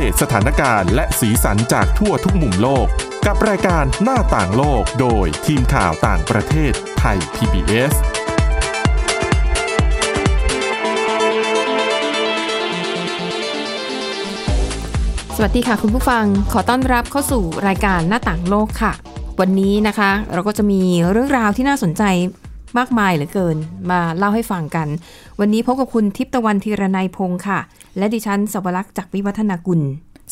[0.00, 2.86] เดตสถานการณ์และสีสันจากทั่วทุกมุมโลก
[3.26, 7.92] กับรายการหน้าต่างโลกโดยทีมข่าวต่างประเทศไทย PBS
[15.36, 18.92] สวัสดีค่ะคุณผู้ฟังขอต้อนรับเข้าสู่รายการหน้าต่างโลกค่ะ
[19.40, 22.02] วันนี้นะคะ เราก็จะมีเรื่องราวที่น่าสนใจ
[22.78, 23.56] มากมายเหลือเกิน
[23.90, 24.88] มาเล่าให้ฟังกัน
[25.40, 27.60] วันนี้พบกับคุณทิพย์ตะวันธีรนัยพงค์ค่ะ
[27.98, 29.80] และดิฉันสวรักษ์จากวิวัฒนากุล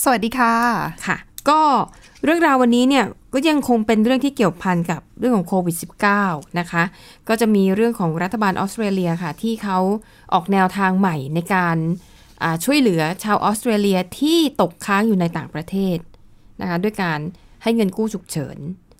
[0.02, 0.52] สวัสดีค่ะ
[1.06, 1.16] ค่ะ
[1.48, 1.60] ก็
[2.24, 3.04] เรื่องราววันนี้เนี่ย
[3.34, 5.76] ก็ยังคงเป็นเรื่องที่เกี่ยวพันกับเรื่องของโควิด
[6.16, 6.82] -19 นะคะ
[7.28, 9.78] ก็จะมีเรื่องของรัฐบาลออสเตรเลียค่ะ ที่เขา
[10.32, 11.76] ออกแนวทางใหม่ในการ
[12.42, 15.98] อ่าช่วยเหลือชาวออสเตรเลียที่ตกค้างอยู่ในต่างประเทศ
[16.60, 17.18] นะคะด้วยการ
[17.62, 18.58] ให้เงินกู้ฉุกเฉิน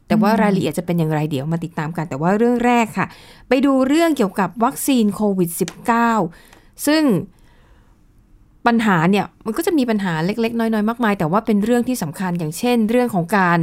[0.09, 3.07] แต่ว่ารายละเอียดจะเป็นอย่างไรเดี๋ยวมาติดตามกัน แต่ว่าเรื่องแรกค่ะ
[3.49, 5.51] ไปดูเรื่องเกี่ยวกับวัคซีนโควิด
[6.19, 7.03] -19 ซึ่ง
[8.67, 13.59] ปัญหาเนี่ยมันก็จะมีปัญหาเล็ก ๆ น้อย ๆ มากมาย แต่ว่าเป็นเรื่องที่สำคัญอย่างเช่น เรื่องของการ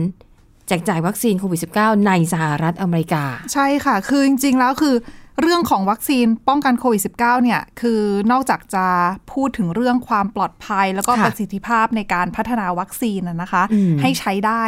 [0.67, 3.23] แจกจ่ายวัคซีนโควิด -19 ในสหรัฐอเมริกา
[3.54, 4.95] ใช่ค่ะ คือจริง ๆ แล้วคือ
[5.42, 8.02] เรื่องของวัคซีนป้องกันโควิด -19 เนี่ย คือ
[8.32, 8.86] นอกจากจะ
[9.34, 14.64] พูดถึงเรื่องความปลอดภัย แล้วก็ค่ะประสิทธิภาพในการพัฒนาวัคซีนนะนะคะอืมให้ใช้ได้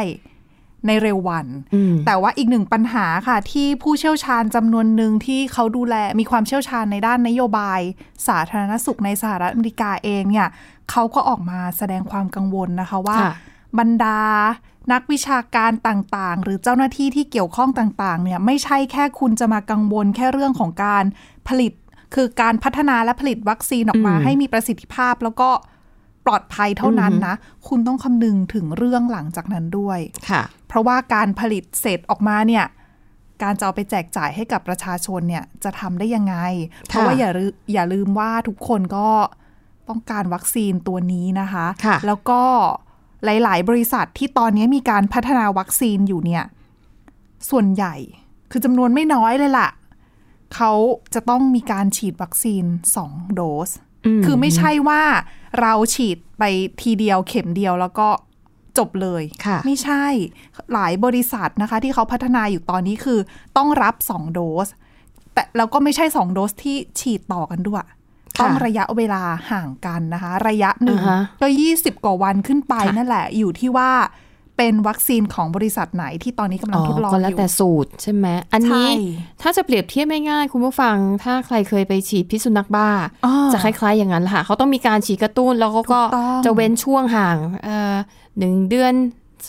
[0.88, 7.80] ในเร็ววันอืมแต่ว่าอีกหนึ่งปัญหาค่ะ ที่ผู้เชี่ยวชาญจำนวนหนึ่งที่เขาดูแลมีความเชี่ยวชาญในด้านนโยบาย
[8.28, 10.48] สาธารณสุขในสหรัฐอเมริกาเองเนี่ย
[10.92, 13.34] เขาก็ออกมาแสดงความกังวลนะคะว่าค่ะ
[13.80, 14.20] บรรดา
[14.94, 21.04] นักวิชาการต่างๆ หรือเจ้าหน้าที่ที่เกี่ยวข้องต่างๆ เนี่ยไม่ใช่แค่คุณจะมากังวลแค่เรื่องของการ
[21.48, 21.74] ผลิต
[22.16, 25.50] คือการพัฒนาและผลิตวัคซีนออกมาอืมให้มีประสิทธิภาพแล้วก็
[26.26, 27.36] ปลอดภัยเท่านั้นนะ
[27.68, 32.66] คุณต้องคำนึงถึงเรื่องหลังจากนั้นด้วยค่ะ เพราะว่าการผลิตเสร็จออกมาเนี่ย
[33.44, 36.36] การจะเอาไปแจกจ่ายให้กับประชาชนเนี่ยจะทำได้ยังไง
[36.86, 39.08] เพราะว่าอย่าลือย่าลืมว่าทุกคนก็
[39.90, 42.42] ต้องการวัคซีนตัวนี้นะคะค่ะแล้วก็
[43.26, 46.44] หลาย ๆ บริษัทที่ตอนนี้มีการพัฒนาวัคซีนอยู่เนี่ย
[47.50, 47.96] ส่วนใหญ่
[48.52, 49.70] คือจำนวนไม่น้อยเลยล่ะ
[50.56, 50.72] เขา
[51.14, 52.64] จะต้องมีการฉีดวัคซีน
[53.00, 53.74] 2 โดสม
[54.26, 55.02] คือไม่ใช่ว่า
[55.62, 56.44] เราฉีดไป
[56.82, 58.08] ทีเดียวเข็มเดียวแล้วก็
[58.78, 60.04] จบเลยค่ะไม่ใช่
[60.74, 63.20] หลายบริษัทนะคะ ที่เขาพัฒนาอยู่ตอนนี้คือ
[63.58, 64.68] ต้องรับ 2 โดส
[65.34, 67.88] แต่แล้วก็ไม่ใช่ 2 โดสที่ฉีดต่อกันด้วยค่ะ
[68.42, 73.92] ต้องระยะเวลาห่างกันนะคะ ระยะหนึ่งอ่าฮะก็20กว่าวันขึ้นไปค่ะนั่นแหละ อยู่ที่ว่า
[74.58, 78.90] เป็นวัคซีนของบริษัทไหนที่ตอนนี้กำลังทดลองก็อแล้วยู่แต่สูตรใช่ไหมอันนี้ใช่
[79.42, 82.90] ถ้าจะเปรียบเทียบง่ายๆคุณผู้ฟัง ถ้าใครเคยไปฉีดพิษสุนัขบ้า
[83.26, 87.96] อ่าจะคล้ายๆอย่างนั้นแหละค่ะ เขาต้องมีการฉีดกระตุ้นแล้วก็ก็ถูกต้องจะเว้นช่วงห่างเอ่อ
[88.38, 88.94] หนึ่งเดือน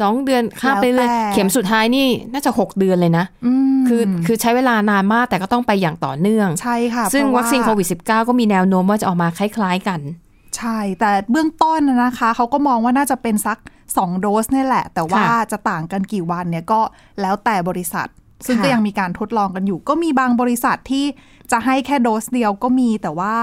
[0.00, 10.00] สองเดือนข้ามไปเลยแล้วแต่เข็มสุดท้ายนี่น่าจะหกเดือนเลยนะอืมคือคือใช้เวลานานมากแต่ก็ต้องไปอย่างต่อเนื่องใช่ค่ะซึ่งเพราะวัคซีนโควิด -19 ก็มีแนวโน้มว่าจะออกมาคล้าย ๆกัน
[10.56, 13.58] ใช่ แต่เบื้องต้นนะนะคะ เขาก็มองว่าน่าจะเป็นสัก
[13.94, 16.80] 2 โดสนี่แหละ แต่ว่าค่ะจะต่างกันกี่วันเนี่ยก็
[17.20, 18.08] แล้วแต่บริษัท
[18.46, 21.04] ซึ่งค่ะก็ยังมีการทดลองกันอยู่ ก็มีบางบริษัทที่
[21.52, 23.34] จะให้แค่โดสเดียวก็มีแต่ว่า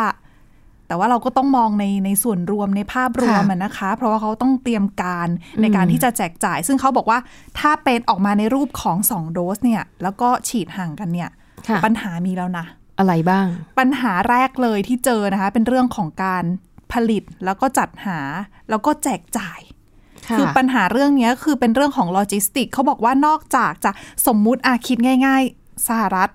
[0.87, 5.27] แต่ว่าเราก็ต้องมองในในส่วนรวมในภาพรวมอะนะคะ เพราะว่าเขาต้องเตรียมการ
[5.61, 7.19] ในการที่จะแจกจ่าย ซึ่งเขาบอกว่า
[7.59, 11.29] ถ้าเป็นออกมาในรูปของ 2 โดสเนี่ย แล้วก็ฉีดห่างกันเนี่ย
[11.67, 12.65] ค่ะปัญหามีแล้วนะ
[12.99, 13.45] อะไรบ้าง
[13.79, 16.43] ปัญหาแรกเลยที่เจอนะคะ เป็นเรื่องของการ
[16.93, 18.19] ผลิตแล้วก็จัดหา
[18.69, 19.59] แล้วก็แจกจ่าย
[20.29, 23.91] ค่ะคือปัญหาเรื่องเนี้ยคือเป็นเรื่องของโลจิสติกเขาบอกว่านอกจากจะ
[24.27, 26.29] สมมุติอาคิดง่าย ๆ สหรัฐ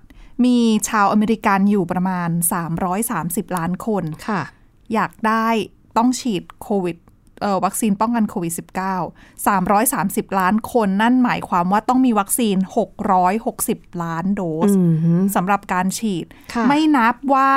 [0.44, 2.28] มีชาวอเมริกันอยู่ประมาณ
[2.92, 4.42] 330 ล้านคนค่ะ
[4.94, 5.48] อยากได้
[5.96, 6.96] ต้องฉีดโควิด
[7.42, 8.58] เอ่อวัคซีนป้องกันโควิด -19
[10.26, 12.56] 330 ล้านคนนั่นหมายความว่าต้องมีวัคซีน
[13.28, 17.50] 660 ล้านโดสอืมฮึสำหรับการฉีดค่ะไม่นับว่า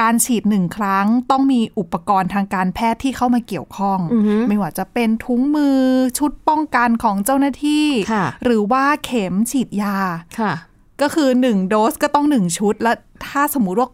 [0.00, 5.78] การฉีดหนึ่งครั้งต้องมีอุปกรณ์ทางการแพทย์ที่เข้ามาเกี่ยวข้องอือฮึไม่ว่าจะเป็นถุงมือ
[6.18, 9.96] ชุดป้องกันของเจ้าหน้าที่ค่ะหรือว่าเข็มฉีดยา
[10.40, 10.52] ค่ะ
[11.00, 13.88] ก็คือหนึ่งโดสก็ต้องหนึ่งชุด แล้วถ้าสมมุติว่า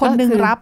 [0.00, 0.58] คนหนึ่งก็คือรับ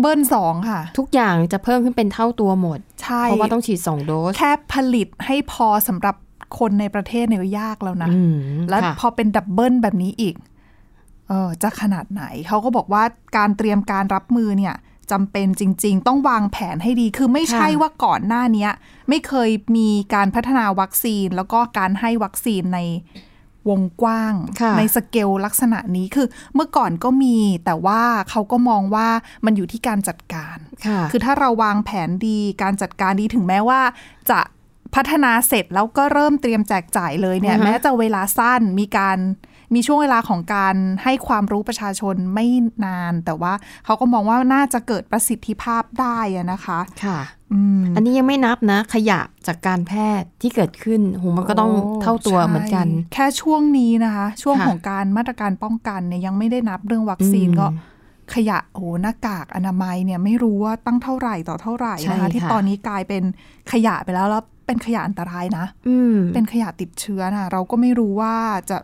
[0.00, 6.16] เบิ้ลสองค่ะ ทุกอย่างจะเพิ่มขึ้นเป็นเท่าตัวหมดใช่เพราะว่าต้องฉีดสองโดส แค่ผลิตให้พอสำหรับ
[6.58, 8.36] คนในประเทศเนี่ยก็ยากแล้วนะอืม
[8.68, 13.02] แล้วค่ะพอเป็นดับเบิลแบบนี้อีกเออจะขนาดไหน เขาก็บอกว่า
[13.36, 14.76] การเตรียมการรับมือเนี่ย
[15.12, 18.70] จำเป็นจริง ๆ ต้องวางแผนให้ดี คือไม่ใช่ค่ะว่าก่อนหน้าเนี้ย
[19.08, 22.80] ไม่เคยมีการพัฒนาวัคซีน แล้วก็การให้วัคซีนใน
[23.68, 29.08] วงกว้างค่ะในสเกลลักษณะนี้คือเมื่อก่อนก็มี แต่ว่าเขาก็มองว่า
[29.44, 33.80] มันอยู่ที่การจัดการค่ะคือถ้าเราวางแผนดีการจัดการดีถึงแม้ว่า
[34.30, 34.40] จะ
[34.94, 39.18] พัฒนาเสร็จแล้วก็เริ่มเตรียมแจกจ่ายเลยเนี่ยอือฮะแม้จะเวลาสั้นมีการ
[39.74, 40.74] มีช่วงเวลาของการ
[41.04, 42.46] ให้ความรู้ประชาชนไม่
[42.84, 43.52] นาน แต่ว่า
[43.84, 47.18] เขาก็มองว่าน่าจะเกิดประสิทธิภาพได้อะนะคะค่ะ
[47.52, 57.66] อืมอันนี้ยังไม่นับนะ ขยะจากการแพทย์ที่เกิดขึ้นโหมันก็ต้องโเท่าตัวเหมือนกันใช่แค่ช่วงนี้นะคะ ช่วงค่ะของการมาตรการป้องกันเนี่ยยังไม่ได้นับเรื่องวัคซีนอืมก็
[58.34, 63.22] ขยะโอ้โหหน้ากากอนามัยเนี่ยไม่รู้ว่าตั้งเท่าไหร่ต่อเท่าไหร่นะใช่คะค่ะที่ตอนนี้กลายเป็น
[63.72, 68.34] ขยะไปแล้วแล้วเป็นขยะอันตรายนะอืมเป็นขยะติดเชื้อนะเราก็ไม่รู้ว่า
[68.70, 68.78] จะ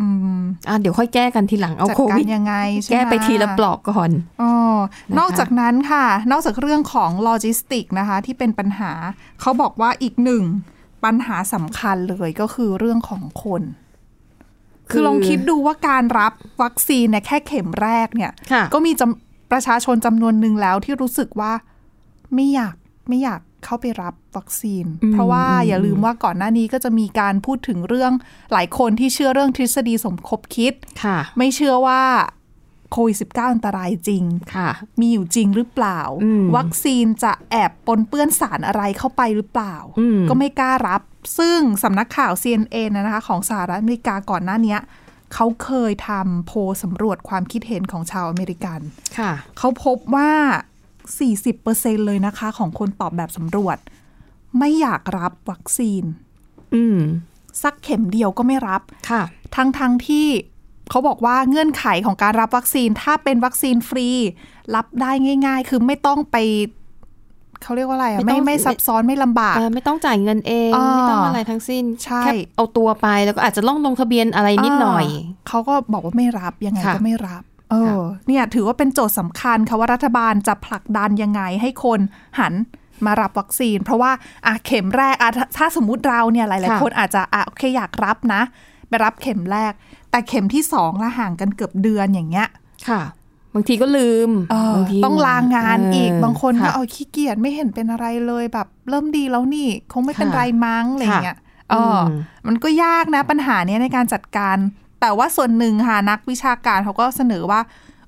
[0.00, 0.08] อื
[0.38, 4.10] มอะเดี๋ยวค่อยแก้กันทีหลังเอาจัดโคกาวิรดยังไงใช่หมแก้ไปทีละปลอกก่อน
[4.42, 4.52] อ๋อ
[5.08, 8.92] นะคะนอกจากนั้นค่ะ นอกจากเรื่องของโลจิสติกนะคะ ที่เป็นปัญหา
[9.40, 10.42] เขาบอกว่าอีกหนึ่ง
[11.04, 13.62] ปัญหาสำคัญเลยก็คือเรื่องของคน
[14.90, 21.52] คือลองคิดดูว่าการรับวัคซีนเนี่ยแค่เข็มแรกเนี่ยค่ะก็มีจำประชาชนจำนวนหนึ่งแล้วที่รู้สึกว่า
[22.34, 22.74] ไม่อยาก
[23.08, 28.12] ไม่อยาก เข้าไปรับวัคซีนอืมเพราะว่าอืมอย่าลืมว่าก่อนหน้านี้ก็จะมีการพูดถึงเรื่อง
[28.52, 30.72] หลายคนที่เชื่อเรื่องทฤษฎีสมคบคิด
[31.02, 32.02] ค่ะ ไม่เชื่อว่า
[32.92, 34.24] โควิด -19 อันตรายจริง
[34.54, 34.70] ค่ะ
[35.00, 41.00] มีอยู่จริงหรือเปล่าอืมวัคซีนจะแอบปนเปื้อนสารอะไรเข้าไปหรือเปล่าอืมก็ไม่กล้ารับ
[41.38, 44.80] ซึ่งสำนักข่าว CNN นะคะ ของสหรัฐอเมริกาก่อนหน้าเนี้ย
[45.34, 48.80] เขาเคยทำโพลสำรวจความคิดเห็นของชาวอเมริกัน
[49.18, 50.32] ค่ะ เขาพบว่า
[51.40, 53.78] 40%เลยนะคะ ของคนตอบแบบสำรวจ
[54.58, 56.04] ไม่อยากรับวัคซีน
[56.74, 56.98] อืม
[57.62, 59.22] สักเข็มเดียวก็ไม่รับค่ะ
[59.56, 60.26] ทั้งทั้งที่
[60.90, 64.08] เขาบอกว่าเงื่อนไขของการรับวัคซีนถ้าเป็นวัคซีนฟรี
[64.74, 65.10] รับได้
[65.46, 66.36] ง่าย ๆ คือไม่ต้องไป
[67.62, 82.00] เขาเรียกว่าอะไรอะไม่ไม่ต้องไม่ซับซ้อนไม่ลำบากเอ่อไม่ต้องจ่ายเงินเองอ่าไม่ต้องอะไรทั้งสิ้นใช่แค่เอาตัวไปแล้วก็อาจจะล่องลงทะเบียนอะไรนิดหน่อยาเขาก็บอกว่าไม่รับยังไงค่ะก็ไม่รับ เอค่ะอเนี่ยถือว่าเป็นโจทย์สำคัญค่ะว่ารัฐบาลจะผลักดันยังไงให้คน
[82.40, 82.54] หัน
[83.06, 84.12] มารับวัคซีน เพราะว่า
[84.46, 88.42] อะเข็มแรกอะถ้าถ้าสมมุติเราเนี่ยหลายค่ะๆคนอาจจะอะโอเคอยากรับนะ
[88.88, 89.72] ไปรับเข็มแรก
[90.10, 92.48] แต่เข็มที่สองละห่างกันเกือบเดือนอย่างเงี้ย
[92.88, 93.02] ค่ะ
[93.54, 101.38] บางทีก็ลืมเออบางทีต้องลางานอีกเบางคนก็ะเอาขี้เกียจไม่เห็นเป็นอะไรเลยแบบ เริ่มดีแล้วนี่ คงไม่เป็นค่ะไรมั้งอะไรเงี้ย
[101.70, 102.06] เอออม
[102.46, 104.56] มันก็ยากนะปัญหาเนี้ยในการจัดการ
[105.02, 107.60] แต่ว่าส่วนหนึ่งค่ะนักวิชาการเขาก็เสนอว่า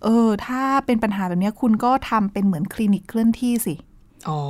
[0.05, 3.75] เออ ถ้าเป็นปัญหาแบบเนี้ยคุณก็ทำเป็นเหมือนคลินิกเคลื่อนที่สิ
[4.29, 4.41] อ๋อ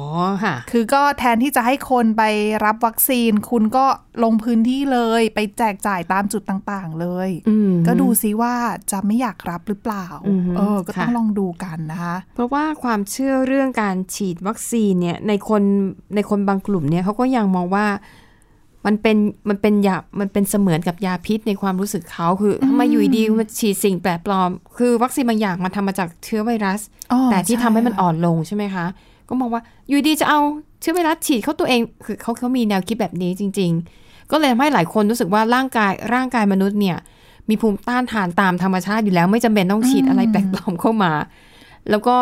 [0.44, 2.22] ค่ะคือก็แทนที่จะให้คนไป
[2.64, 3.86] รับวัคซีน คุณก็
[4.24, 8.54] ลงพื้นที่เลย ไปแจกจ่ายตามจุดต่างๆเลยอืมก็ดูซิว่า
[8.92, 15.62] จะไม่อยากรับหรือเปล่าอือฮึเออ ก็ต้องค่ะลองดูกันนะคะ เพราะว่าความเชื่อเรื่องการฉีดวัคซีนเนี่ยในคน
[16.14, 17.86] ในคนบางกลุ่มเนี่ยเขาก็ยังมองว่า
[18.86, 19.16] มันเป็น
[19.48, 26.80] มันเป็นยามันเป็นเสมือนกับยาพิษในความรู้สึกเขาคือทำไมาอยู่ดีๆมาฉีดสิ่งแปลกปลอม คือวัคซีนบางอย่างมันทำมาจากเชื้อไวรัส
[27.12, 28.86] อ๋อแต่ที่ช่ทำให้มันค่ะอ่อนลงใช่ไหมคะ
[29.28, 30.40] ก็มองว่าอยู่ดีจะเอา
[30.80, 33.70] เชื้อไวรัสฉีดเข้าตัวเองคือเขาเขามีแนวคิดแบบนี้จริง
[34.00, 36.98] ๆ ก็เลยทำให้หลายคนรู้สึกว่าร่างกายร่างกายมนุษย์เนี่ย
[37.48, 41.12] มีภูมิต้านทานตามธรรมชาติอยู่แล้วไม่จำเป็นต้องฉีดอะไรแปลกปลอมเข้ามา
[41.90, 42.16] แล้วก็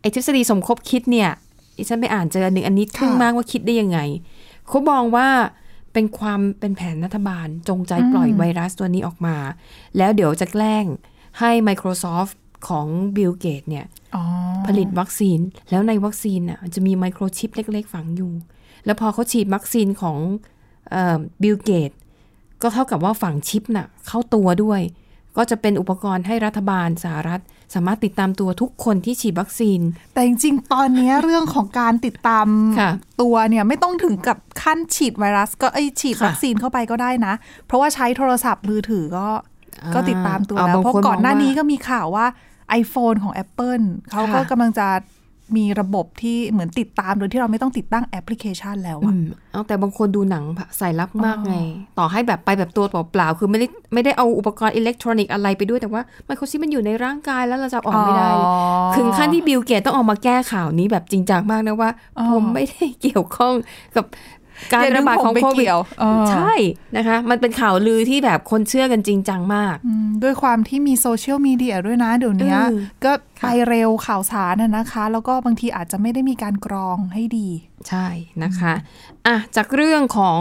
[0.00, 1.30] ไอทฤษฎีสมคบคิดเนี่ย
[1.76, 3.98] ดิฉันไปอ่านเจออันหนึ่งอันนี้ทึ่งมากว่าคิดได้ยังไง
[4.68, 5.28] เขามองว่า
[5.96, 9.36] เป็นความเป็นแผนรัฐบาลจงใจปล่อยไวรัสตัวนี้ออกมา
[9.96, 10.84] แล้วเดี๋ยวจะแกล้ง
[11.40, 12.34] ให้ Microsoft
[12.68, 14.22] ของบิลเกตเนี่ยอ๋อ
[14.66, 15.38] ผลิตวัคซีน
[15.70, 18.32] แล้วในวัคซีนน่ะมันจะมีไมโครชิปเล็ก ๆ ฝังอยู่
[18.84, 20.18] แล้วพอเขาฉีดวัคซีนของ
[21.42, 21.90] บิลเกต
[22.62, 24.80] ก็เท่ากับว่าฝังชิปน่ะเข้าตัวด้วย
[25.36, 27.42] ก็จะเป็นอุปกรณ์ให้รัฐบาลสหรัฐ
[27.74, 29.80] สามารถติดตามตัวทุกคนที่ฉีดวัคซีน
[30.12, 32.46] แต่จริงๆ ตอนเนี้ยเรื่องของการติดตาม
[32.78, 32.90] ค่ะ
[33.22, 37.34] ตัวเนี่ยไม่ต้องถึงกับขั้นฉีดไวรัส ก็เอ้ยฉีดค่ะวัคซีนเข้าไปก็ได้นะ
[37.66, 39.26] เพราะว่าใช้โทรศัพท์มือถือก็
[39.82, 42.26] อ่าก็ติดตามตัวอ่าแล้วบางเพราะคนก่อนหน้ามองว่านี้ก็มีข่าวว่า
[42.82, 44.86] iPhone ของ Apple เขาก็ค่ะกำลังจะ
[45.56, 51.54] มีระบบที่เหมือนติดตามโดยที่เราไม่ต้องติดตั้งแอปพลิเคชันแล้วอือะมเอาแต่บางคนดูหนังสายลับมากอ๋อไง
[51.98, 58.28] ต่อให้แบบไปแบบตัวเปล่าๆคือไม่ได้ไม่ได้เอาอุปกรณ์อิเล็กทรอนิกส์อะไรไปด้วยแต่ว่าไมโครชิปมันอยู่ในร่างกายแล้วเราจะเอาออกไม่ได้
[58.96, 63.54] ถึงขั้นที่บิลเกตต้องออกมาแก้ข่าวนี้แบบจริงจังมากนะว่าอ๋อผมไม่ได้เกี่ยวข้อง
[63.96, 64.04] กับ
[64.72, 66.52] การอย่าดึระงบาดของผมไปโควิดเกี่ยวเออใช่
[66.96, 77.48] นะคะ มันเป็นข่าวลือที่แบบคนเชื่อกันจริงจังมากอืมด้วยความที่มีโซเชียลมีเดียด้วยนะเดี๋ยวเนี้ยเออก็ค่ะไปเร็วข่าวสารน่ะนะคะ แล้วก็บางทีอาจจะไม่ได้มีการกรองให้ดี
[77.88, 78.06] ใช่
[78.42, 78.74] นะคะ
[79.26, 80.40] อะจากเรื่องของ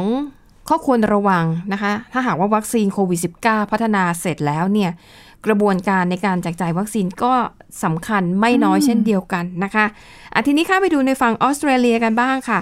[0.69, 4.91] ข้อควรระวังนะคะ ถ้าหากว่าวัคซีนโควิด -19 พัฒนาเสร็จแล้วเนี่ย
[5.45, 7.33] กระบวนการในการแจกจ่ายวัคซีนก็
[7.83, 9.85] สำคัญไม่น้อยเช่นเดียวกันนะคะ
[10.33, 12.59] อะทีนี้ข้าไปดูในฝั่งออสเตรเลียกันบ้างค่ะ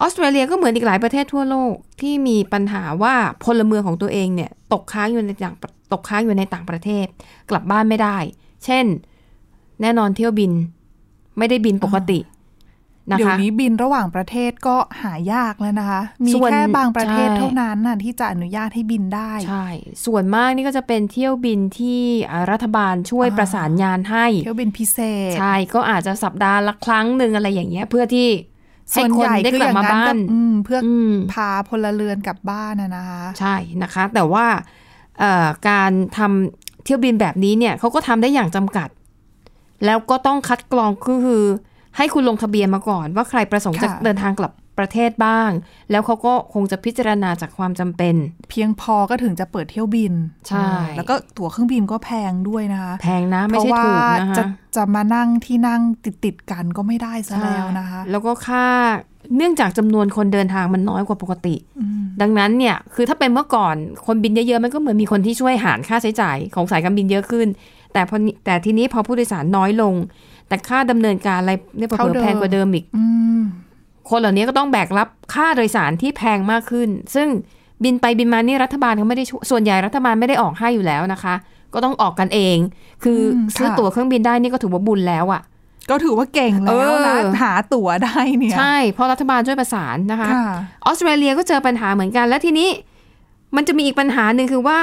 [0.00, 3.14] ออสเตรเลียก็เหมือนอีกหลายประเทศทั่วโลกที่มีปัญหาว่า
[3.44, 5.54] พลเมืองของตัวเองเนี่ยตกค้างอยู่ในต่าง
[5.92, 7.06] ตกค้างอยู่ในต่างประเทศ
[7.50, 8.16] กลับบ้านไม่ได้
[8.64, 8.84] เช่น
[9.80, 10.52] แน่นอนเที่ยวบิน
[11.38, 12.20] ไม่ได้บินปกติ
[13.10, 19.66] นะเดี๋ยวคะนี้บินระหว่างประเทศก็หายากแล้วนะคะ มีส่วนแค่บางประเทศใช่เท่านั้นน่ะที่จะอนุญาตให้บินได้ ใช่
[20.06, 24.98] ส่วนมากนี่ก็จะเป็นเที่ยวบินที่อ่ารัฐบาลช่วยอ่าประสานงานให้ เที่ยวบินพิเศ
[25.30, 28.57] ษ ใช่ ก็อาจจะสัปดาห์ละครั้งหนึ่งอะไรอย่างเงี้ยเพื่อที่ให้
[28.94, 34.46] ส่วนคนใหญ่ได้คือกลัอบย่างมานั้นบ้าก็นอืมเพื่อออืมพาพลเรือนกลับบ้านนะนะคะ ใช่นะคะ แต่ว่า
[35.18, 38.88] เอ่อการทำเที่ยวบินแบบนี้เนี่ยเขาก็ทำได้อย่างจำกัด
[39.84, 41.44] แล้วก็ต้องคัดกรองก็คือ
[41.96, 45.50] ให้คุณลงทะเบียนมาก่อน ว่าใครประสงค์ค่ะจะเดินทางกลับ ประเทศบ้าง
[45.90, 48.14] แล้วเขาก็คงจะพิจารณาจากความจำเป็น
[48.50, 50.12] เพียงพอก็ถึงจะเปิดเที่ยวบิน
[50.48, 58.66] ใช่อืมแล้วก็ตั๋วเครื่องบินก็แพงด้วยนะคะแพงนะเพไม่ราะใช่ว่าถูกนะจะคะจะมานั่งที่นั่งติดติดๆกันก็ไม่ได้ซะแล้วนะคะ แล้วก็ค่า
[59.36, 67.46] เนื่องจากจำนวนคนเดินทางมันน้อยกว่าปกติอืมดังนั้นเนี่ยคือถ้าเป็นเมื่อก่อนคนบินเยอะๆมันก็เหมือนมีคนที่ช่วยหารค่าใช้จ่ายของสายการบินเยอะขึ้น
[67.92, 69.94] แต่พอนี้แต่ทีนี้พอผู้โดยสารน้อยลง
[70.48, 73.04] แต่ค่าดำเนินการอะไรเนี่ยเผลอๆแพงกว่าเดิมอีกอื
[73.38, 73.40] ม
[74.10, 77.28] คนเหล่านี้ก็ต้องแบกรับค่าโดยสารที่แพงมากขึ้น ซึ่ง
[77.84, 81.34] บินไปบินมานี่รัฐบาลเขาไม่ได้ช่วยส่วนใหญ่รัฐบาลไม่ได้ออกให้อยู่แล้วนะคะ
[81.74, 82.56] ก็ต้องออกกันเอง
[83.04, 85.42] คืออมซื้อค่ะตั๋วเครื่องบินได้นี่ก็ถือว่าบุญแล้วอะ
[85.90, 90.48] ก็ถือว่าเก่งแล้วนะเออหาตั๋วได้เนี่ย ใช่ เพราะรัฐบาลช่วยประสานนะคะค่ะ
[90.86, 92.68] ออสเตรเลียก็เจอปัญหาเหมือนกัน และทีนี้
[93.56, 94.80] มันจะมีอีกปัญหาหนึ่งคือว่า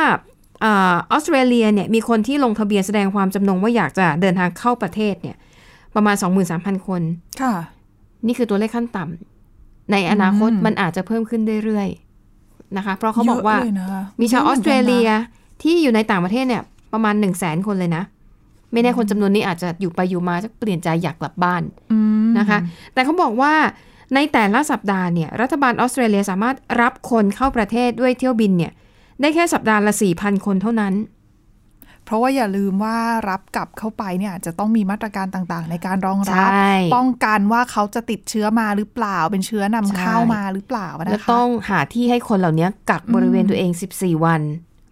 [0.63, 5.37] อาออสเตรเลียเนี่ยมีคนที่ลงทะเบียนแสดงความจำนงว่าอยากจะเดินทางเข้าประเทศเนี่ย
[5.95, 6.15] ประมาณ
[6.51, 7.01] 23,000 คน
[7.41, 7.55] ค่ะ
[8.25, 18.03] นี่คือตัวเลขขั้นต่ำในอนาคตอืมมันอาจจะเพิ่มขึ้นเรื่อยๆนะคะ เพราะเขาบอกว่ายะลยนะคะมีชาวออสเตรเลียยอะหมือนกันนที่อยู่ในต่างประเทศเนี่ย ประมาณ1 0 0 0 0แสนคนเลยนะ
[18.71, 22.59] ไม่แน่คนจำนวนนี้อาจจะอยู่ไปอยู่มาจะเปลี่ยนใจอยากกลับบ้านอืมนะคะ
[22.93, 23.53] แต่เขาบอกว่า
[24.15, 28.71] ในแต่ละสัปดาห์เนี่ย รัฐบาลออสเตรเลียสามารถรับคนเข้าประเทศด้วยเที่ยวบินเนี่ย
[29.21, 30.93] ได้แค่สัปดาห์ละ4,000คนเท่านั้น
[32.05, 32.97] เพราะว่าอย่าลืมว่า
[33.29, 44.41] รับกลับเข้าไปเนี่ยอาจจะต้องมีมาตรการต่างๆ ในการรองใชรับ่ป้องกันว่าเขาจะติดเชื้อมาหรือเปล่า เป็นเชื้อนำเข้าใช่มาหรือเปล่านะคะแล้วต้องหาที่ให้คนเหล่านี้กักบริเวณตัวเอง 14 วัน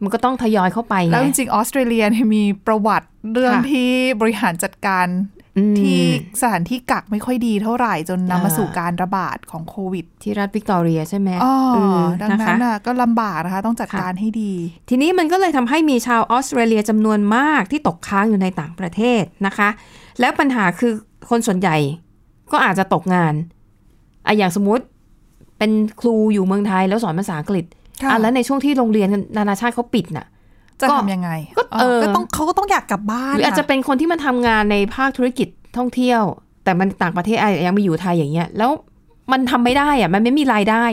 [0.04, 3.90] มันก็ต้องทยอยเข้าไปไงแล้วจริงๆออสเตรเลียเนี่ยมีประวัติเรื่องค่ะที่
[4.22, 5.43] บริหารจัดการอืม
[5.80, 6.00] ที่
[6.42, 14.54] สถานที่กักไม่ค่อยดีเท่าไหร่จนนำมาอ่าสู่การระบาดของโควิด ที่รัฐวิกตอเรียใช่ไหมอ๋อเออดังนะนั้คะนน่ะก็ลำบากนะคะ ต้องจัดค่ะการให้ดี
[14.90, 19.70] ทีนี้มันก็เลยทำให้มีชาวออสเตรเลียจำนวนมากที่ตกค้างอยู่ในต่างประเทศนะคะ
[20.20, 20.94] แล้วปัญหาคือ
[21.30, 21.78] คนส่วนใหญ่
[22.52, 23.34] ก็อาจจะตกงาน
[24.28, 24.84] อะอย่างสมมติ
[25.58, 27.66] เป็นครูอยู่เมืองไทยแล้วสอนภาษาอังกฤษ
[28.04, 29.08] ค่ะอะแล้วในช่วงที่โรงเรียน
[29.38, 30.26] นานาชาติเขาปิดน่ะ
[30.84, 35.48] จะก็ทำยังไงก็เออก็ต้องเขาก็ต้องอยากกลับบ้านหรืออาจจะเป็นคนที่มาทำงานในภาคธุรกิจ
[35.78, 36.22] ท่องเที่ยว
[36.64, 38.72] แต่มันต่างประเทศอะยังมาอยู่ไทยอย่างเงี้ยแล้ว
[39.32, 40.84] มันทำไม่ได้อะมันไม่มีรายได้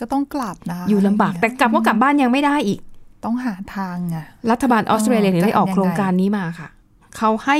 [0.00, 2.80] ก็ต้องกลับนะ อยู่ลำบาก แต่กลับก็กลับบ้านยังไม่ได้อีก
[3.24, 4.16] ต้องหาทางไง
[4.50, 6.68] รัฐบาลออสเตรเลียเออถึงได้ออกจะทำยังไงโครงการนี้มาค่ะ
[7.16, 7.58] เขาให้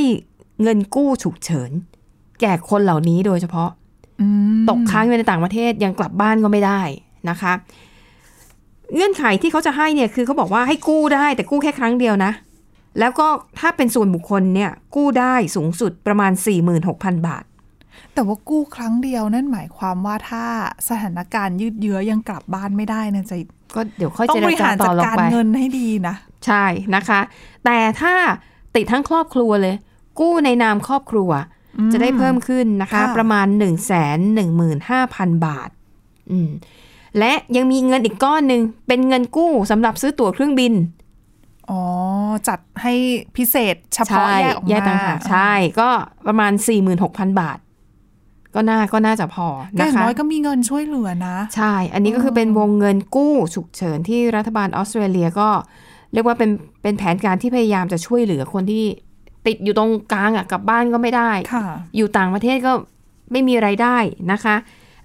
[0.63, 1.71] เงินกู้ฉุกเฉิน
[2.41, 3.71] แก่คนเหล่านี้โดยเฉพาะ
[4.21, 4.27] อื
[4.59, 6.81] มตกค้างอยู่ในต่างประเทศยังกลับบ้านก็ไม่ได้
[7.31, 7.53] นะคะ
[8.95, 12.33] เงื่อนไขที่เขาจะให้เนี่ยคือเขาบอกว่าให้กู้ได้ แต่กู้แค่ครั้งเดียวนะ
[12.99, 13.27] แล้วก็
[13.59, 16.33] ถ้าเป็นส่วนบุคคลเนี่ยกู้ได้สูงสุดประมาณ
[16.79, 17.45] 46,000 บาท
[18.15, 20.45] แต่ว่ากู้ครั้งเดียวนั่นหมายความว่าถ้า
[20.89, 23.37] สถานการณ์ยืดเยื้อยังกลับบ้านไม่ได้นะจะ
[23.77, 26.17] ก็เดี๋ยวค่อยต้อเจงบรริจาหารต่จัอดลงการไปเงินให้ดีนะ
[26.47, 27.21] ใช่นะคะ
[27.65, 28.15] แต่ถ้า
[28.75, 29.75] ติดทั้งครอบครัวเลย
[30.21, 31.31] กู้ในนามครอบครัว
[31.93, 33.73] จะได้เพิ่มขึ้นนะคะค่ะประมาณ 1 1 5 0
[35.19, 35.71] 0 0 บาท
[36.31, 36.51] อืม
[37.19, 40.73] และยังมีเงินอีกก้อนหนึ่งเป็นเงินกู้สำหรับซื้อตั๋วเครื่องบิน
[41.71, 41.83] อ๋อ
[42.49, 42.95] จัดให้
[43.37, 45.88] พิเศษเฉพาะใช่แยกออกมาแยกต่างหากใช่ ก็
[46.26, 46.52] ประมาณ
[46.97, 47.59] 46,000 บาท
[48.55, 49.49] ก็น่าก็น่าจะพอ
[49.79, 55.49] ก็อนะย่างคะน้อยก็มีเงินช่วยเหลือนะ ใช่ อันนี้ก็คือเป็นวงเงินกู้ฉุกเฉินที่รัฐบาลออสเตรเลียก็
[56.12, 56.50] เรียกว่าเป็น
[56.83, 58.85] เป็นแผนการที่พยายามจะช่วยเหลือคนที่
[59.47, 62.73] ติดอยู่ตรงกลางอะกลับบ้านก็ไม่ได้ค่ะอยู่ต่างประเทศก็
[63.33, 63.97] ไม่มีไรายได้
[64.33, 64.57] นะคะ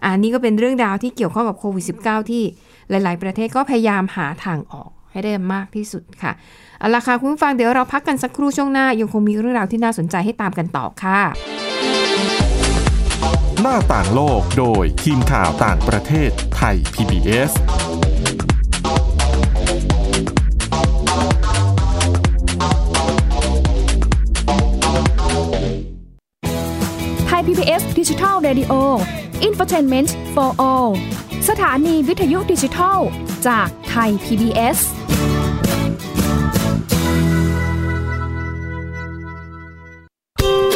[0.03, 2.43] อันนี้ก็เป็นเรื่องราวที่เกี่ยวข้องกับโควิด -19 ที่
[2.89, 6.31] หลาย ๆ ประเทศก็พยายามหาทางออกให้ได้มากที่สุดค่ะ
[6.79, 11.19] เอาละค่ะคุณผู้ฟังเดี๋ยวเราพักกันสักครู่ช่วงหน้า ยังคงมีเรื่องราวที่น่าสนใจให้ตามกันต่อค่ะ
[13.61, 17.51] หน้าต่างโลกโดยทีมข่าวต่างประเทศไทย PBS
[27.45, 28.73] ไทย PBS ดิจิทัล Radio
[29.47, 30.89] Infotainment for All
[31.49, 32.99] สถานีวิทยุดิจิทัล
[33.47, 34.77] จากไทย PBS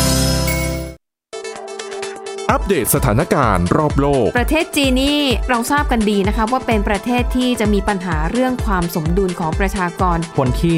[2.52, 10.78] อัปเดตสถานการณ์รอบโลก ประเทศจีนนี่เราทราบกันดีนะคะว่าเป็นประเทศที่จะมีปัญหาเรื่องความสมดุลของประชากร คนที่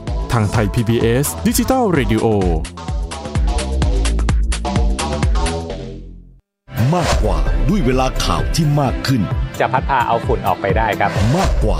[0.33, 2.25] ทางไทย PBS ดิจิทัล Radio
[6.95, 7.37] มากกว่า
[7.69, 9.21] ด้วยเวลาข่าวที่มากขึ้น
[9.59, 11.79] จะพัดพาเอาฝุ่นออกไปได้ครับ มากกว่า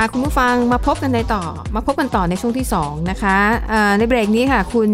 [0.00, 3.36] ค่ะคุณผู้ฟังมาพบกันในต่อ มาพบกันต่อในช่วงที่ 2 นะคะ
[3.72, 4.90] อ่าในเบรกนี้ค่ะ คุณ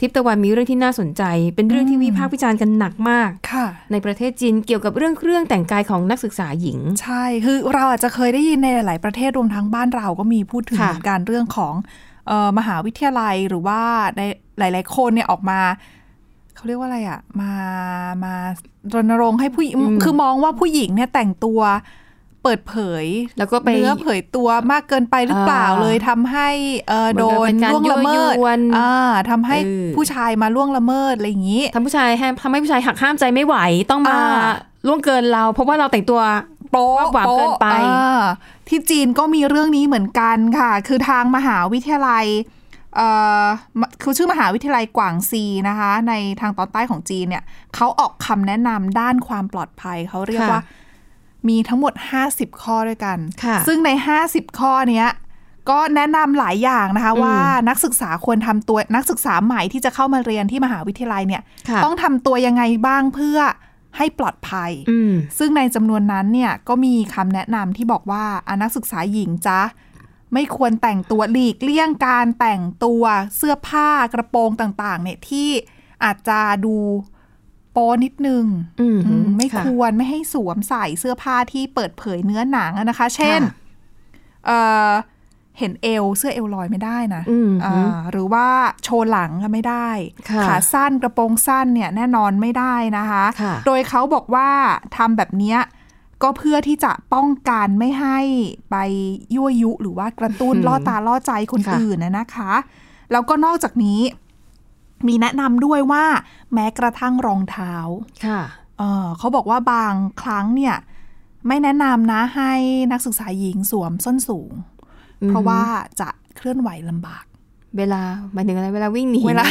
[0.00, 1.22] ทิพย์ตะวันมีเรื่องที่น่าสนใจ
[1.54, 11.74] เป็นเรื่องที่วิพากษ์วิจารณ์กันหนักมากค่ะ ในประเทศจีนเกี่ยวกับเรื่องเครื่องแต่งกายของนักศึกษาหญิง ใช่คือเราอาจจะเคยได้ยินในหลาย ๆ ประเทศรวมทั้งบ้านเราก็มีพูดถึงค่ะเหมือนกันเรื่องของ
[12.26, 13.80] เออมหาวิทยาลัยหรือว่า
[14.16, 14.20] ใน
[14.58, 15.60] หลาย ๆ คนเนี่ยออกมา
[16.54, 17.52] เขาเรียกว่าอะไรอะมา
[18.24, 18.34] มา
[18.94, 21.60] รณรงค์ให้ผู้หญิงคือมองว่าผู้หญิงเนี่ยแต่งตัว
[22.42, 23.04] เปิดเผย
[23.38, 26.48] แล้วก็ไปเนื้อเผยตัวมากเกินไปหรือเปล่าอ่าเลยทำให้
[26.88, 28.92] เออเหมืโดอนกับเป็นการนล่วงละเมิดยั่วยวนอ่า
[29.30, 33.56] ทำให้เออผู้ชายมาล่วงละเมิดอะไรอย่างนี้ทำผู้ชายให้ทำให้ผู้ชายหักห้ามใจไม่ไหว
[33.90, 34.52] ต้องมาอ่า
[34.86, 36.20] ล่วงเกินเรา เพราะว่าเราแต่งตัว
[36.70, 38.22] โป๊ะว่าหวานเกินไปโป๊ะอ่า
[38.68, 42.26] ที่จีนก็มีเรื่องนี้เหมือนกันค่ะ คือทางมหาวิทยาลัย
[42.96, 43.08] เอ่
[43.42, 43.44] อ
[43.80, 50.62] มคือชื่อมหาวิทยาลัยกวางซีนะคะ ในทางตอนใต้ของจีนเนี่ยเขาออกคำแนะนำด้านความปลอดภัยเขาเรียกค่ะว่า
[51.48, 51.92] มีทั้งหมด
[52.28, 53.90] 50 ข้อด้วยกันค่ะซึ่งใน
[54.24, 55.08] 50 ข้อเนี้ย
[55.70, 57.36] ก็แนะนำหลายอย่างนะคะอืมว่า
[57.68, 63.38] นักศึกษาควรทำตัวนักศึกษาใหม่ที่จะเข้ามาเรียนที่มหาวิทยาลัยเนี่ยค่ะต้องทำตัวยังไงบ้างเพื่อ
[63.96, 69.60] ให้ปลอดภัยอืมซึ่งในจำนวนนั้นเนี่ยก็มีคำแนะนำที่บอกว่าอะนักศึกษาหญิงจ๊ะ
[70.34, 73.02] ไม่ควรแต่งตัวหลีกเลี่ยงการแต่งตัว
[73.36, 75.48] เสื้อผ้ากระโปรงต่างๆเนี่ยที่
[76.04, 76.76] อาจจะดู
[77.72, 78.44] โป๊นิดนึง
[78.80, 83.54] อืมอืมไม่ค่ะควรไม่ให้สวมใส่เสื้อผ้าที่เปิดเผยเนื้อหนังอะนะคะ เช่นค่ะ
[84.46, 84.90] เอ่อ
[85.58, 88.46] เห็นเอวเสื้อเอวลอยไม่ได้นะอืมอ่าหรือว่า
[88.84, 89.88] โชว์หลังก็ไม่ได้
[90.30, 94.48] ค่ะขาสั้นกระโปรงสั้นเนี่ยแน่นอนไม่ได้นะคะค่ะโดยเขาบอกว่า
[94.96, 95.58] ทำแบบเนี้ย
[96.22, 98.18] ก็เพื่อที่จะป้องกันไม่ให้
[98.70, 98.76] ไป
[99.34, 102.52] ยั่วยุหรือว่ากระตุ้นอืมล่อตาล่อใจคนค่ะอื่นนะนะคะ
[103.12, 104.00] แล้วก็นอกจากนี้
[105.08, 106.04] มีแนะนำด้วยว่า
[106.54, 107.74] แม้กระทั่งรองเท้า
[108.26, 108.40] ค่ะ
[108.78, 110.76] เออเขาบอกว่าบางครั้งเนี่ย
[111.48, 112.52] ไม่แนะนำนะให้
[112.92, 114.52] นักศึกษาหญิงสวมส้นสูง
[115.22, 115.62] อืมเพราะว่า
[116.00, 117.24] จะเคลื่อนไหวลำบาก
[117.76, 119.46] เวลาหมายถึงอะไรเวลาวิ่งหนีเวลา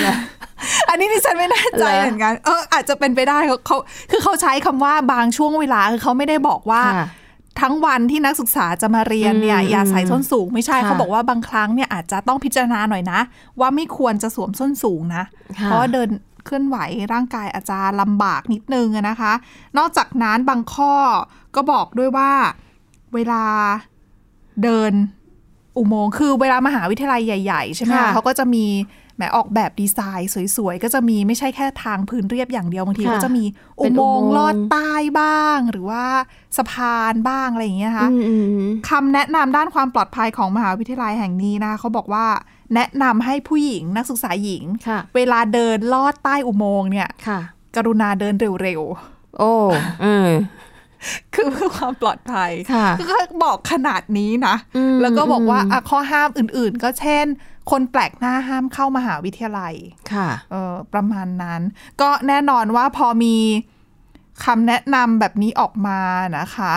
[0.89, 3.77] อันนี้ดิฉันไม่แน่ใจเหรอเหมือนกัน เอออาจจะเป็นไปได้เขาเขา
[4.11, 7.07] คือเขาใช้คำว่าบางช่วงเวลาคือเขาไม่ได้บอกว่าค่ะ
[7.61, 13.19] ทั้งวันที่นักศึกษาจะมาเรียนเนี่ยอืมอย่าใส่ส้นสูงไม่ใช่ค่ะเขาบอกว่าบางครั้งเนี่ยอาจจะต้องพิจารณาหน่อยนะ
[13.59, 15.23] ว่าไม่ควรจะสวมส้นสูงนะ
[15.59, 16.09] ค่ะเพราะว่าเดิน
[16.45, 16.77] เคลื่อนไหว
[17.13, 19.33] ร่างกายอาจจะลำบากนิดนึงอะนะคะ
[19.77, 20.93] นอกจากนั้นบางข้อ
[21.55, 22.31] ก็บอกด้วยว่า
[23.13, 23.43] เวลา
[24.63, 24.91] เดิน
[25.77, 28.65] อุโมงค์คือเวลามหาวิทยาลัยใหญ่ ๆ ใช่ไหมค่ะคะเขาก็จะมี
[29.19, 33.43] แหมออกแบบดีไซน์สวยๆ ก็จะมีไม่ใช่แค่ทางพื้นเรียบอย่างเดียวบางทีค่ะก็จะมี
[33.79, 36.05] อุเป็นโมอุงโมงค์ค์ลอดใต้บ้าง หรือว่า
[36.57, 42.25] สะพานบ้างอะไรอย่างเงี้ยนะคะอืมอืมอืมคำแนะนำด้านความปลอดภัยของมหาวิทยาลัยแห่งนี้นะคะเขาบอกว่า
[42.75, 47.39] แนะนำให้ผู้หญิงนักศึกษาหญิงค่ะเวลาเดินลอดใต้อุโมงค์เนี่ยค่ะ
[47.75, 48.81] กรุณาเดินเร็ว
[49.39, 49.53] โอ้
[50.01, 50.29] เออ
[51.33, 57.25] คือเพื่อความปลอดภัยค่ะก็บอกขนาดนี้นะอืมแล้วก็บอกว่าอืมอะข้อห้ามอื่นๆ ก็เช่น
[57.69, 59.73] คนแปลกหน้าห้ามเข้ามหาวิทยาลัย
[60.13, 61.61] ค่ะ เออประมาณนั้น
[62.01, 63.35] ก็แน่นอนว่าพอมี
[64.45, 65.99] คำแนะนำแบบนี้ออกมา
[66.39, 66.73] นะคะ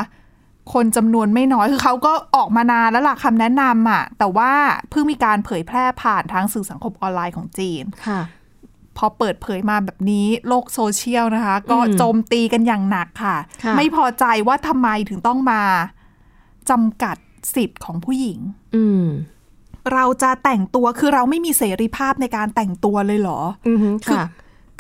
[0.72, 4.52] คนจำนวนไม่น้อย คือเขาก็ออกมานานแล้วล่ะคำแนะนำอะ แต่ว่า
[4.90, 8.20] เพิ่งมีการเผยแพร่ผ่านทางสื่อสังคมออนไลน์ของจีน ค่ะ
[8.96, 15.62] พอเปิดเผยมาแบบนี้โลกโซเชียลนะคะ ก็อืมโจมตีกันอย่างหนักค่ะค่ะไม่พอใจว่าทำไมถึงต้องมา
[16.70, 17.16] จำกัด
[17.55, 18.38] สิทธิ์ของผู้หญิง
[18.76, 19.05] อืม
[19.94, 24.26] เราจะแต่งตัวคือเราไม่มีเสรีภาพในการแต่งตัวเลยเหรออือฮึคือค่ะ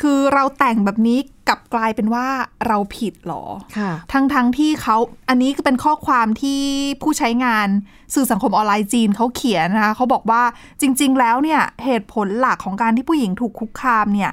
[0.00, 2.26] คือเราแต่งแบบนี้กลับกลายเป็นว่า
[2.66, 3.44] เราผิดเหรอ
[3.76, 4.96] ค่ะทั้งทั้งที่เขา
[5.28, 6.60] อันนี้คือเป็นข้อความที่
[7.02, 7.68] ผู้ใช้งาน
[8.14, 10.42] สื่อสังคมออนไลน์จีนเขาเขียนนะคะเขาบอกว่า
[10.80, 14.32] จริง ๆ แล้วเนี่ยเหตุผลหลักของการที่ผู้หญิงถูกคุกคามเนี่ย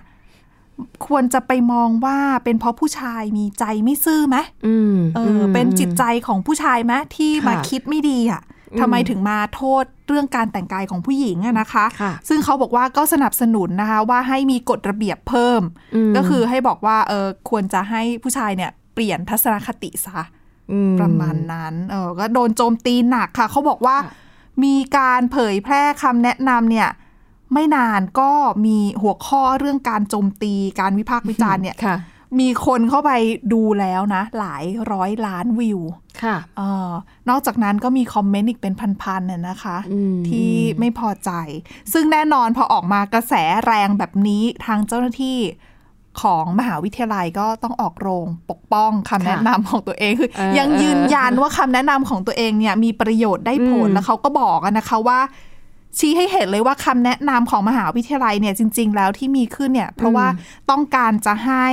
[1.07, 8.48] ควรจะไปมองว่าเป็นเพราะผู้ชายมีใจไม่ซื่อไหมอืมเอออ เป็นจิตใจของผู้ชายไหมที่ค่ะมาคิดไม่ดีอะอืม
[8.79, 15.61] ทำไมถึงมาโทษเรื่องการแต่งกายของผู้หญิงอะนะคะค่ะซึ่งเขาบอกว่าก็สนับสนุนนะคะว่าให้มีกฎระเบียบเพิ่ม
[15.95, 20.25] อืมก็คือให้บอกว่าเออควรจะให้ผู้ชายเนี่ยเปลี่ยนทัศนคติซะ
[20.71, 24.13] อืมประมาณนั้นเออก็โดนโจมตีหนักค่ะ เขาบอกว่าค่ะ
[24.63, 26.89] มีการเผยแพร่คำแนะนำเนี่ย
[27.53, 28.31] ไม่นานก็
[28.65, 31.97] มีหัวข้อเรื่องการโจมตีการวิพากษ์วิจารณ์เนี่ยค่ะ
[32.39, 33.11] มีคนเข้าไป
[33.53, 35.79] ดูแล้วนะ หลายร้อยล้านวิว
[36.23, 36.89] ค่ะเออ
[37.29, 41.31] นอกจากนั้นก็มีคอมเมนต์อีกเป็นพันๆน่ะนะคะอืมที่ไม่พอใจ
[41.93, 43.33] ซึ่งแน่นอนพอออกมากระแส
[43.65, 45.39] แรงแบบนี้ทางเจ้าหน้าที่
[46.21, 55.19] ของมหาวิทยาลัยก็ต้องออกโรงปกป้องคำแนะนำของตัวเองคือเออยังยืนยันว่าคำแนะนำของตัวเองเนี่ยมีประโยชน์ได้ผลอืมแล้วเขาก็บอกอะนะคะว่า
[55.97, 60.27] ชี้ให้เห็นเลยว่าคำแนะนำของมหาวิทยาลัยเนี่ยจริง ๆ แล้วที่มีขึ้นเนี่ย เพราะว่า
[60.69, 61.67] ต้องการจะให้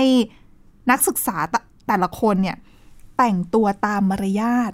[0.90, 2.56] นักศึกษาแต่แต่ละคนเนี่ย
[3.18, 4.72] แต่งตัวตามมารยาท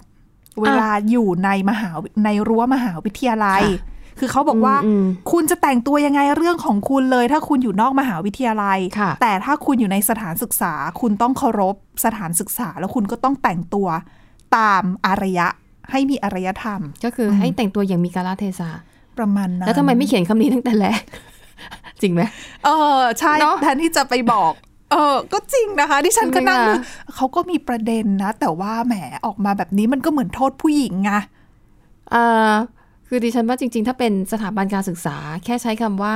[0.61, 13.87] เวลาอยู่ในมหาวิในรั้วมหาวิทยาลัยค่ะคือเขาบอกว่าอืมคุณจะแต่งตัวยังไงเรื่องของคุณเลย ถ้าคุณอยู่นอกมหาวิทยาลัยค่ะแต่ถ้าคุณอยู่ในสถานศึกษา คุณต้องเคารพสถานศึกษา แล้วคุณก็ต้องแต่งตัว
[14.57, 15.47] ตามอารยะ
[15.91, 18.69] ให้มีอารยธรรม ก็คือให้แต่งตัวอย่างมีกาลเทศะ
[19.17, 21.01] ประมาณนั้นแล้วทำไมไม่เขียนคำนี้ตั้งแต่แรก
[22.01, 22.21] จริงไหม
[22.65, 24.53] เออใช่เนอะแทนที่จะไปบอก
[24.93, 28.93] เออก็จริงนะคะ ดิฉันก็นั่งใช่ไหมดูคะเขาก็มีประเด็นนะ แต่ว่าแหม
[29.25, 31.11] ออกมาแบบนี้มันก็เหมือนโทษผู้หญิงไง
[32.13, 32.53] อ่า
[33.07, 36.15] คือดิฉันว่าจริง ๆ ถ้าเป็นสถาบันการศึกษา แค่ใช้คำว่า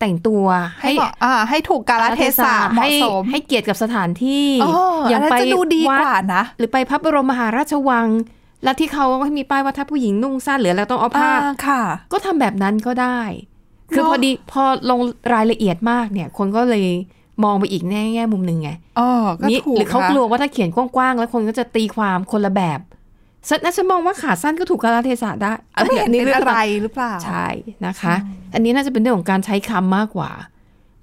[0.00, 0.44] แต่งตัว
[0.80, 8.08] ให้เหมาะอ่าให้ถูกกาลเทศะเหมาะให้สมให้เกียรติกับสถานที่เอออันนั้นจะดูดีกว่านะ หรือไปพระบรมมหาราชวัง
[8.64, 11.82] แล้วที่เขาให้มีป้ายว่าถ้าผู้หญิงนุ่งสั้นหรือแล้วต้องเอาผ้าอ่าค่ะ
[12.12, 13.20] ก็ทำแบบนั้นก็ได้
[13.92, 15.00] คือเนอะพอดีพอลง
[15.32, 16.86] รายละเอียดมากเนี่ย คนก็เลย
[17.44, 22.80] มองไปอีกแง่แง่มุมหนึ่งไงเออก็นี่ถูกหรือเขาค่ะกลัวว่าถ้าเขียนกว้างๆแล้วคนก็จะตีความคนละแบบ
[23.48, 27.46] ฉันนะฉันมองว่าขาสั้นก็ถูกกาลเทศะได้ก็ไม่เห็นนี้เป็นอะไรหรือเปล่า ใช่
[27.86, 28.14] นะคะ
[28.54, 30.30] อันนี้น่าจะเป็นเรื่องของการใช้คำมากกว่า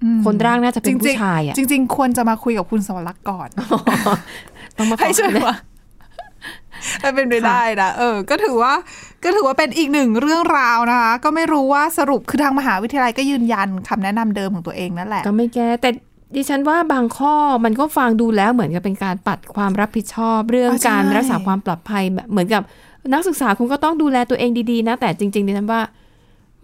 [0.02, 3.48] อืมคนร่างน่าจะเป็นจริงๆผู้ชายอะจริง ๆ ควรจะมาคุยกับคุณสวรักษ์ก่อน
[4.76, 5.56] ต้องมาขอให้ช่วยเลยว่า
[7.02, 8.72] ถ้าเป็นไปได้นะเออ ก็ถือว่า
[9.24, 15.90] ก็ถือว่าเป็นอีกหนึ่งเรื่องราวนะคะ ก็ไม่รู้ว่าสรุปคือทางมหาวิทยาลัยก็ยืนยันคำแนะนำเดิมของตัวเองนั่นแหละ ก็ไม่แก้แต่
[16.34, 17.34] ดิฉันว่าบางข้อ
[17.64, 22.62] มันก็ฟังดูแล้วเหมือนกับเป็นการปัดความรับผิดชอบเรื่องอ่าใช่การรักษาความปลอดภัยแบบเหมือนกับ
[23.12, 25.80] นักศึกษาคุณก็ต้องดูแลตัวเองดีๆนะ แต่จริงๆดิฉันว่า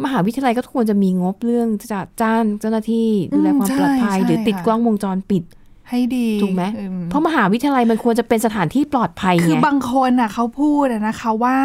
[0.04, 5.42] มหาวิทยาลัยก็ควรจะมีงบเรื่องจะจ้างเจ้าหน้าที่ดูแลความปลอดภัยใช่หรือติดค่ะกล้องวงจรปิด
[5.90, 11.58] ให้ดีถูกไหมอืมเพราะมหาวิทยาลัยมันควรจะเป็นสถานที่ปลอดภัยคือไงบางคนน่ะเขาพูดอะนะคะว่า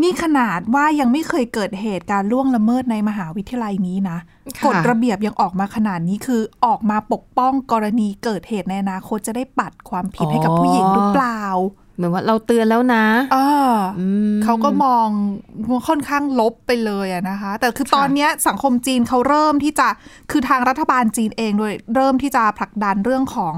[0.00, 4.18] นี่ขนาดว่ายังไม่เคยเกิดเหตุการณ์ล่วงละเมิดในมหาวิทยาลัยนี้นะ
[4.58, 11.42] ค่ะกฎระเบียบยังออกมาขนาดนี้คือออกมาปกป้องกรณีเกิดเหตุในอนาคตจะได้ปัดความผิดให้กับผู้หญิงหรือเปล่า
[11.96, 13.38] เหมือนว่าเราเตือนแล้วนะเอ
[13.72, 14.02] ออ
[14.34, 15.06] มเขาก็มอง
[15.88, 19.88] ค่อนข้างลบไปเลยอะนะคะ แต่คือค่ะตอนเนี้ยสังคมจีนเขาเริ่มที่จะ
[20.30, 23.54] คือทางรัฐบาลจีนเองโดยเริ่มที่จะผลักดันเรื่องของ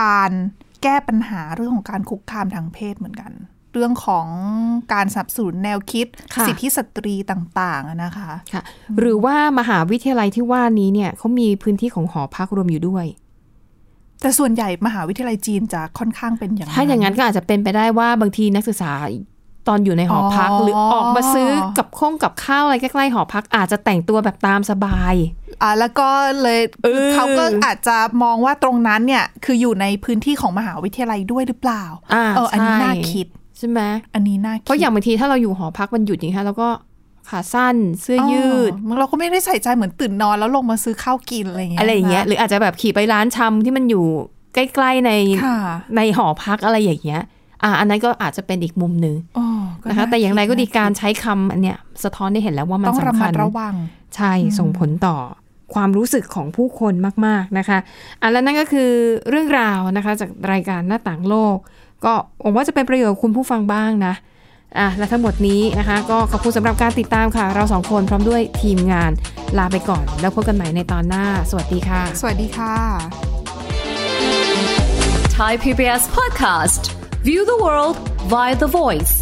[0.00, 0.30] การ
[0.82, 3.32] แก้ปัญหาเรื่องของการคุกคามทางเพศเหมือนกัน
[3.76, 4.26] เรื่องของ
[4.92, 8.62] การสนับสนุนแนวคิดค่ะสิทธิสตรีต่างๆอะนะคะค่ะ
[8.98, 13.06] หรือว่ามหาวิทยาลัยที่ว่านี้เนี่ยเขามีพื้นที่ของหอพักรวมอยู่ด้วย
[14.20, 18.92] แต่ส่วนใหญ่มหาวิทยาลัยจีนจะค่อนข้างเป็นอย่างถ้าอย่างนั้นก็อาจจะเป็นไปได้ว่าบางทีนักศึกษา
[19.68, 25.14] ตอนอยู่ในหอพักอ๋อหรือออกมาซื้อกับข้องกับข้าวอะไรใกล้ๆหอพักอาจจะแต่งตัวแบบตามสบาย
[25.62, 26.08] อ่าแล้วก็
[26.42, 31.84] เลยเออเขาก็อาจจะมองว่าตรงนั้นเนี่ยคืออยู่ในพื้นที่ของมหาวิทยาลัยด้วยหรือเปล่า
[32.14, 33.26] อ่าเอออันนี้ใช่น่าคิด
[33.58, 33.80] ใช่ไหม
[34.14, 36.68] อันนี้น่าคิดเพราะอย่างบางทีถ้าเราอยู่หอพักมันหยุดอย่างนี้ยแล้วก็
[37.30, 44.04] ขาสั้นเสื้อยืดอ๋อเราก็ไม่ได้ใส่ใจเหมือนตื่นนอนแล้วลงมาซื้อข้าวกินอะไรอย่างเงี้ยอะไรอย่างเงี้ยนะหรืออาจจะแบบขี่ไปร้านชำที่มันอยู่
[44.54, 45.12] ใกล้ๆใน
[45.44, 45.58] ค่ะ
[45.96, 47.22] ในหอพักอะไรอย่างเงี้ย
[47.62, 49.46] อ่าอันนั้นก็อาจจะเป็นอีกมุมหนึ่งอ๋อ
[49.88, 53.74] นะคะแต่อย่างไรก็ดีการใช้คำอันเนี้ยสะท้อนได้เห็นแล้วว่ามันต้องระสำมัคัดญระวัง
[54.16, 55.16] ใช่ส่งผลต่อ
[55.74, 56.94] ความรู้สึกของผู้คน
[57.26, 57.78] มาก ๆนะคะ
[58.20, 58.90] อะแล้วนั่นก็คือ
[59.30, 61.56] เรื่องราวนะคะจากรายการหน้าต่างโลก
[62.04, 64.14] ก็หวังว่าจะเป็นประโยชน์กับคุณผู้ฟังบ้างนะ
[64.78, 69.10] อะและทั้งหมดนี้นะคะ ก็ขอบคุณสำหรับการติดตามค่ะ เราสองคนพร้อมด้วยทีมงาน
[69.58, 72.74] ลาไปก่อน แล้วพบกันใหม่ในตอนหน้า สวัสดีค่ะ สวัสดีค่ะ
[75.38, 76.82] Thai PBS podcast.
[77.22, 77.96] View the world
[78.32, 79.12] via the voice.